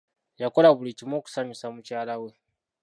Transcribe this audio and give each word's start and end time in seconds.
Yakola 0.41 0.67
buli 0.77 0.91
kimu 0.97 1.13
okusanyusa 1.19 1.65
mukyala 1.75 2.15
we. 2.21 2.31